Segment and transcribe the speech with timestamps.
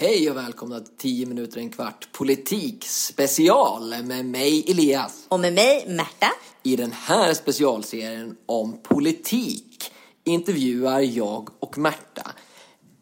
[0.00, 5.26] Hej och välkomna till 10 minuter en kvart politik special med mig Elias.
[5.28, 6.32] Och med mig Märta.
[6.62, 9.92] I den här specialserien om politik
[10.24, 12.32] intervjuar jag och Märta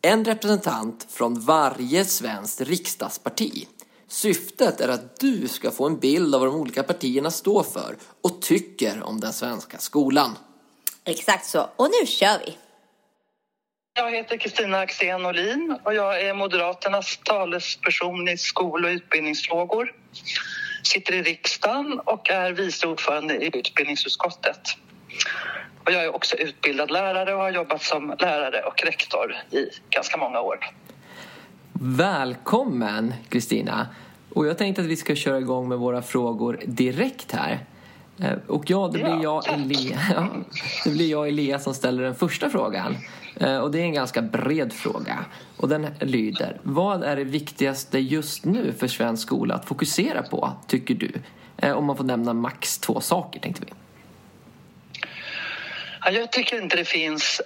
[0.02, 3.68] en representant från varje svenskt riksdagsparti.
[4.08, 7.96] Syftet är att du ska få en bild av vad de olika partierna står för
[8.22, 10.38] och tycker om den svenska skolan.
[11.04, 11.70] Exakt så.
[11.76, 12.65] Och nu kör vi!
[13.98, 19.92] Jag heter Kristina Axén Olin och jag är Moderaternas talesperson i skol och utbildningsfrågor.
[20.82, 24.60] Sitter i riksdagen och är vice ordförande i utbildningsutskottet.
[25.84, 30.16] Och jag är också utbildad lärare och har jobbat som lärare och rektor i ganska
[30.16, 30.58] många år.
[31.72, 33.88] Välkommen Kristina!
[34.34, 37.58] Och jag tänkte att vi ska köra igång med våra frågor direkt här.
[38.20, 40.28] Eh, och ja, det blir, jag, Elias, ja,
[40.84, 42.96] det blir jag Elias som ställer den första frågan.
[43.40, 45.24] Eh, och det är en ganska bred fråga.
[45.56, 50.52] Och den lyder, vad är det viktigaste just nu för svensk skola att fokusera på,
[50.66, 51.12] tycker du?
[51.56, 53.72] Eh, om man får nämna max två saker, tänkte vi.
[56.12, 57.40] Jag tycker inte det finns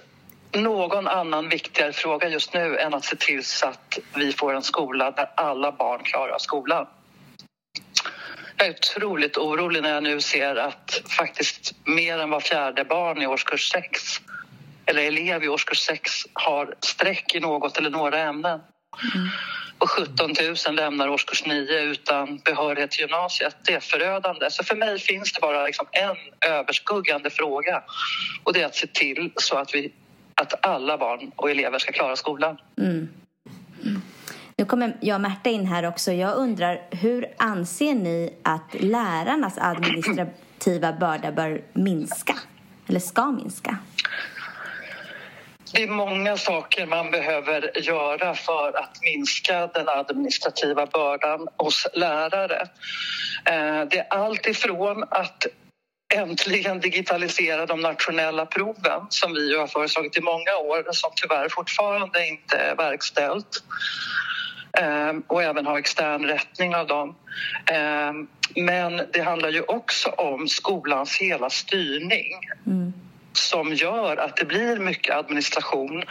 [0.51, 4.61] någon annan viktigare fråga just nu än att se till så att vi får en
[4.61, 6.87] skola där alla barn klarar skolan.
[8.61, 13.21] Jag är otroligt orolig när jag nu ser att faktiskt mer än var fjärde barn
[13.21, 14.01] i årskurs 6
[14.85, 18.59] eller elev i årskurs 6 har streck i något eller några ämnen.
[19.15, 19.27] Mm.
[19.77, 20.33] Och 17
[20.67, 23.55] 000 lämnar årskurs 9 utan behörighet till gymnasiet.
[23.65, 24.49] Det är förödande.
[24.49, 26.15] Så för mig finns det bara liksom en
[26.51, 27.83] överskuggande fråga
[28.43, 29.93] och det är att se till så att, vi,
[30.35, 32.57] att alla barn och elever ska klara skolan.
[32.77, 32.91] Mm.
[32.91, 33.09] Mm.
[34.71, 36.11] Nu kommer jag och Märta in här också.
[36.11, 42.35] Jag undrar, hur anser ni att lärarnas administrativa börda bör minska?
[42.87, 43.77] Eller ska minska?
[45.73, 52.61] Det är många saker man behöver göra för att minska den administrativa bördan hos lärare.
[53.45, 55.45] Eh, det är allt ifrån att
[56.13, 62.27] äntligen digitalisera de nationella proven som vi har föreslagit i många år som tyvärr fortfarande
[62.27, 63.63] inte är verkställt
[65.27, 67.15] och även ha extern rättning av dem.
[67.65, 68.13] Eh,
[68.55, 72.39] men det handlar ju också om skolans hela styrning.
[72.65, 72.93] Mm
[73.33, 76.03] som gör att det blir mycket administration.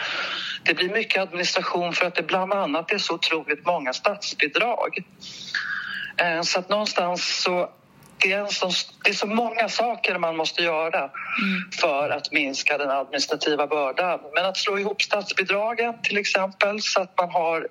[0.65, 5.04] Det blir mycket administration för att det bland annat är så otroligt många statsbidrag.
[6.16, 7.71] Eh, så att någonstans så
[8.22, 8.70] det är, så,
[9.04, 11.70] det är så många saker man måste göra mm.
[11.81, 14.20] för att minska den administrativa bördan.
[14.34, 17.69] Men att slå ihop statsbidragen till exempel så att man har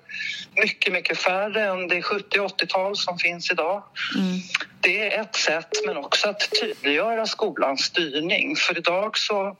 [0.56, 3.82] mycket, mycket färre än det 70-80-tal som finns idag.
[4.18, 4.38] Mm.
[4.80, 8.56] Det är ett sätt, men också att tydliggöra skolans styrning.
[8.56, 9.56] För idag så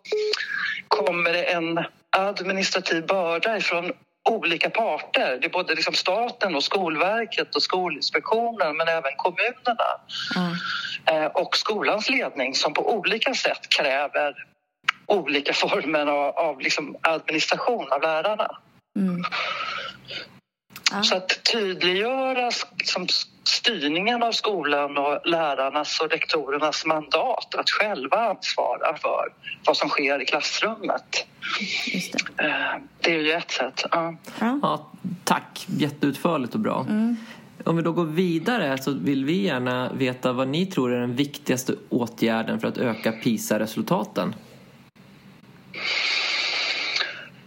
[0.88, 3.92] kommer det en administrativ börda ifrån
[4.28, 5.38] olika parter.
[5.41, 10.00] Det är både liksom staten och Skolverket och Skolinspektionen men även kommunerna
[10.36, 11.31] mm.
[11.34, 14.34] och skolans ledning som på olika sätt kräver
[15.06, 18.59] olika former av, av liksom administration av lärarna.
[18.97, 19.22] Mm.
[20.92, 21.02] Ja.
[21.02, 23.06] Så att tydliggöra liksom,
[23.44, 29.32] styrningen av skolan och lärarnas och rektorernas mandat att själva ansvara för
[29.66, 31.26] vad som sker i klassrummet.
[32.36, 32.44] Det.
[32.44, 32.50] Eh,
[33.00, 33.14] det.
[33.14, 33.84] är ju ett sätt.
[33.90, 34.14] Ja.
[34.40, 34.90] ja
[35.24, 36.86] tack, jätteutförligt och bra.
[36.88, 37.16] Mm.
[37.64, 41.16] Om vi då går vidare så vill vi gärna veta vad ni tror är den
[41.16, 44.34] viktigaste åtgärden för att öka PISA-resultaten.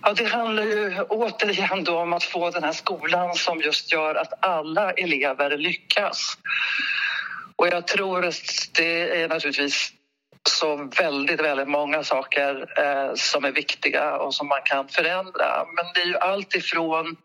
[0.05, 4.15] Ja, det handlar ju återigen då om att få den här skolan som just gör
[4.15, 6.37] att alla elever lyckas.
[7.55, 9.93] Och jag tror att det är naturligtvis
[10.49, 15.65] så väldigt, väldigt många saker eh, som är viktiga och som man kan förändra.
[15.75, 17.15] Men det är ju allt ifrån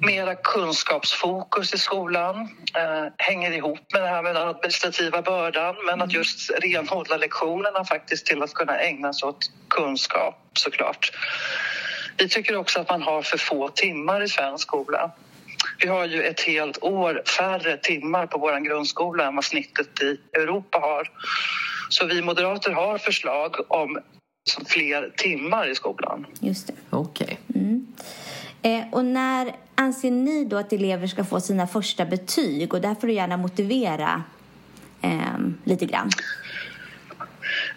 [0.00, 2.40] mera kunskapsfokus i skolan
[2.74, 7.84] eh, hänger ihop med det här med den administrativa bördan men att just renodla lektionerna
[7.84, 11.12] faktiskt till att kunna ägna sig åt kunskap såklart.
[12.18, 15.10] Vi tycker också att man har för få timmar i svensk skola.
[15.78, 20.20] Vi har ju ett helt år färre timmar på vår grundskola än vad snittet i
[20.32, 21.10] Europa har.
[21.88, 23.98] Så vi moderater har förslag om
[24.66, 26.26] fler timmar i skolan.
[26.40, 26.72] Just det.
[26.90, 27.38] Okej.
[27.48, 27.62] Okay.
[27.62, 27.86] Mm.
[28.62, 32.74] Eh, och när anser ni då att elever ska få sina första betyg?
[32.74, 34.22] Och där får du gärna motivera
[35.02, 36.10] eh, lite grann.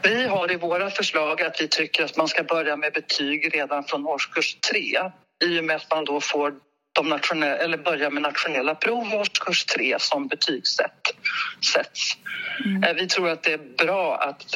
[0.03, 3.83] Vi har i våra förslag att vi tycker att man ska börja med betyg redan
[3.83, 5.11] från årskurs tre
[5.43, 6.53] i och med att man då får
[6.93, 11.15] de nationella, eller börjar med nationella prov i årskurs tre som betygssätt
[11.73, 12.17] sätts.
[12.65, 12.83] Mm.
[12.83, 14.55] Eh, vi tror att det är bra att,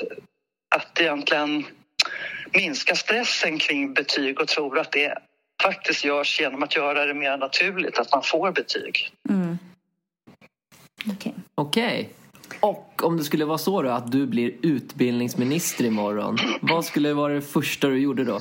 [0.75, 1.65] att egentligen
[2.53, 5.17] minska stressen kring betyg och tror att det
[5.63, 9.11] faktiskt görs genom att göra det mer naturligt att man får betyg.
[9.29, 9.57] Mm.
[11.07, 11.33] Okej.
[11.55, 11.91] Okay.
[11.95, 12.05] okay.
[12.65, 17.33] Och om det skulle vara så då att du blir utbildningsminister imorgon, vad skulle vara
[17.33, 18.39] det första du gjorde då?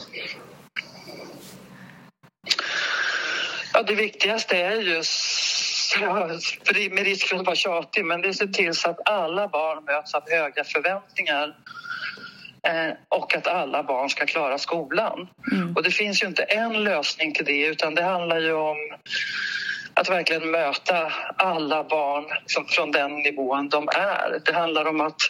[3.72, 5.02] Ja, det viktigaste är ju,
[6.90, 9.48] med risk för att vara tjatig, men det är att se till så att alla
[9.48, 11.56] barn möts av höga förväntningar
[12.62, 15.28] eh, och att alla barn ska klara skolan.
[15.52, 15.76] Mm.
[15.76, 18.76] Och det finns ju inte en lösning till det utan det handlar ju om
[19.94, 24.40] att verkligen möta alla barn liksom, från den nivån de är.
[24.44, 25.20] Det handlar om att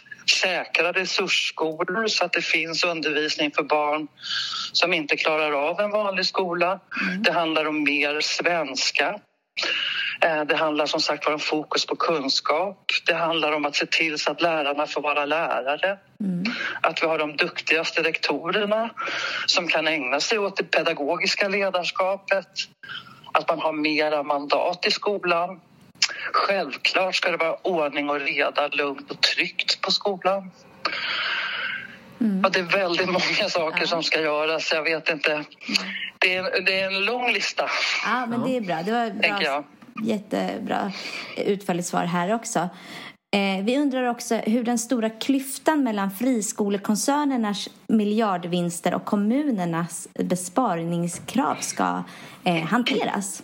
[0.43, 4.09] säkra resursskolor så att det finns undervisning för barn
[4.73, 6.81] som inte klarar av en vanlig skola.
[7.03, 7.23] Mm.
[7.23, 9.21] Det handlar om mer svenska.
[10.21, 12.87] Eh, det handlar som sagt om fokus på kunskap.
[13.07, 15.99] Det handlar om att se till så att lärarna får vara lärare.
[16.21, 16.45] Mm.
[16.81, 18.91] Att vi har de duktigaste rektorerna
[19.47, 22.49] som kan ägna sig åt det pedagogiska ledarskapet
[23.35, 25.61] att man har mera mandat i skolan.
[26.33, 30.51] Självklart ska det vara ordning och reda, lugnt och tryggt på skolan.
[32.21, 32.43] Mm.
[32.53, 33.87] Det är väldigt många saker ja.
[33.87, 34.73] som ska göras.
[34.73, 35.45] Jag vet inte.
[36.19, 37.69] Det, är, det är en lång lista.
[38.05, 38.83] Ja, men det är bra.
[38.83, 39.11] Det var
[39.41, 39.65] bra,
[40.05, 40.93] jättebra
[41.37, 42.69] utförligt svar här också.
[43.35, 52.05] Eh, vi undrar också hur den stora klyftan mellan friskolekoncernernas miljardvinster och kommunernas besparingskrav ska
[52.45, 53.43] eh, hanteras.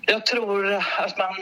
[0.00, 1.34] Jag tror att man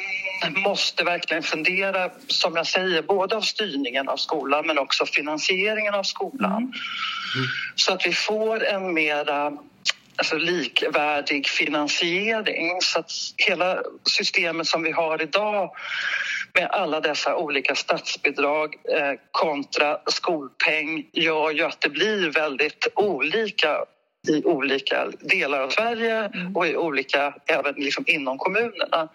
[0.63, 6.03] måste verkligen fundera, som jag säger, både av styrningen av skolan men också finansieringen av
[6.03, 6.63] skolan.
[6.63, 6.73] Mm.
[7.75, 9.53] Så att vi får en mera
[10.17, 12.81] alltså likvärdig finansiering.
[12.81, 15.71] Så att hela systemet som vi har idag
[16.55, 23.85] med alla dessa olika statsbidrag eh, kontra skolpeng gör ju att det blir väldigt olika
[24.29, 29.09] i olika delar av Sverige och i olika, även liksom inom kommunerna.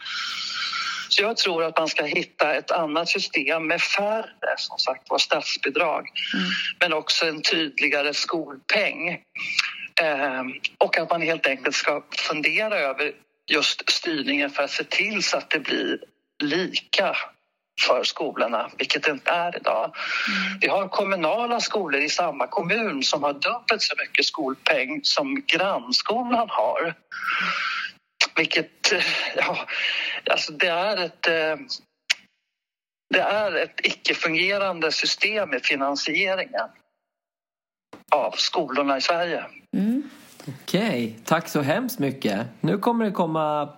[1.09, 5.17] Så jag tror att man ska hitta ett annat system med färre som sagt var
[5.17, 6.45] statsbidrag mm.
[6.79, 9.19] men också en tydligare skolpeng.
[10.01, 10.43] Eh,
[10.77, 13.11] och att man helt enkelt ska fundera över
[13.51, 15.99] just styrningen för att se till så att det blir
[16.43, 17.15] lika
[17.87, 19.95] för skolorna, vilket det inte är idag.
[20.27, 20.59] Mm.
[20.61, 26.47] Vi har kommunala skolor i samma kommun som har dubbelt så mycket skolpeng som grannskolan
[26.49, 26.95] har.
[28.35, 29.03] Vilket, eh,
[29.35, 29.67] ja,
[30.31, 31.55] alltså det är ett eh,
[33.09, 36.69] det är ett icke-fungerande system med finansieringen
[38.21, 39.45] av skolorna i Sverige.
[39.77, 40.09] Mm.
[40.41, 41.13] Okej, okay.
[41.25, 42.47] tack så hemskt mycket.
[42.61, 43.69] Nu kommer det komma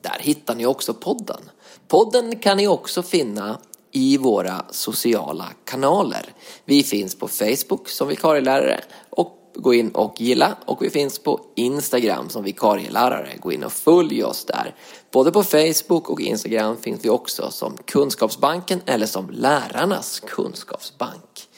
[0.00, 1.40] Där hittar ni också podden.
[1.88, 3.58] Podden kan ni också finna
[3.92, 6.26] i våra sociala kanaler.
[6.64, 8.80] Vi finns på Facebook som vikarielärare
[9.10, 13.36] och gå in och gilla och vi finns på Instagram som vikarielärare.
[13.40, 14.74] Gå in och följ oss där.
[15.10, 21.48] Både på Facebook och Instagram finns vi också som Kunskapsbanken eller som Lärarnas kunskapsbank.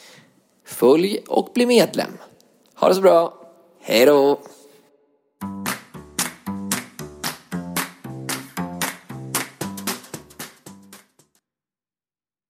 [0.66, 2.12] Följ och bli medlem.
[2.74, 3.34] Ha det så bra.
[3.80, 4.40] Hej då!